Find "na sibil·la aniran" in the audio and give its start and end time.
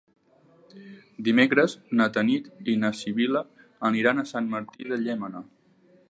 2.85-4.23